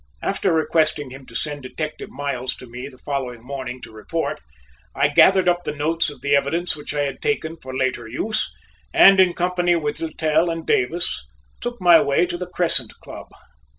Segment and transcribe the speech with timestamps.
[0.23, 4.41] After requesting him to send Detective Miles to me the following morning to report,
[4.95, 8.51] I gathered up the notes of the evidence which I had taken for later use,
[8.95, 11.27] and in company with Littell and Davis
[11.61, 13.27] took my way to the Crescent Club.